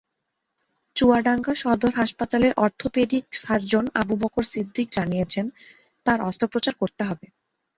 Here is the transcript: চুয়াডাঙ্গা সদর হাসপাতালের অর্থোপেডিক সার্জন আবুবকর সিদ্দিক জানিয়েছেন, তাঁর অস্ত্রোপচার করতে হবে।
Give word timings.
চুয়াডাঙ্গা 0.95 1.53
সদর 1.55 1.91
হাসপাতালের 1.95 2.53
অর্থোপেডিক 2.57 3.25
সার্জন 3.41 3.85
আবুবকর 4.01 4.45
সিদ্দিক 4.51 4.87
জানিয়েছেন, 4.91 5.45
তাঁর 6.05 6.19
অস্ত্রোপচার 6.29 6.73
করতে 6.81 7.01
হবে। 7.03 7.25